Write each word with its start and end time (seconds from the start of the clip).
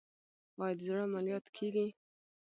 آیا 0.63 0.75
د 0.77 0.79
زړه 0.87 1.01
عملیات 1.07 1.45
کیږي؟ 1.57 1.87